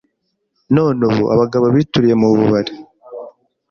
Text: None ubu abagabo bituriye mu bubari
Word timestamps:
None 0.75 1.01
ubu 1.09 1.23
abagabo 1.33 1.65
bituriye 1.75 2.15
mu 2.21 2.27
bubari 2.37 2.73